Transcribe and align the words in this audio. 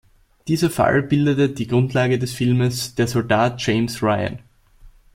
Dieser 0.47 0.71
Fall 0.71 1.03
bildete 1.03 1.49
die 1.53 1.67
Grundlage 1.67 2.17
des 2.17 2.33
Films 2.33 2.95
Der 2.95 3.05
Soldat 3.07 3.63
James 3.63 4.01
Ryan. 4.01 4.39